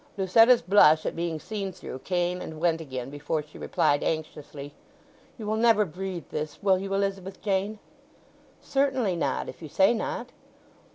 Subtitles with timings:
[0.17, 4.73] Lucetta's blush at being seen through came and went again before she replied anxiously,
[5.37, 7.77] "You will never breathe this, will you, Elizabeth Jane?"
[8.59, 10.29] "Certainly not, if you say not.